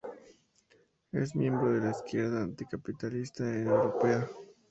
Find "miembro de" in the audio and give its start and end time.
1.35-1.79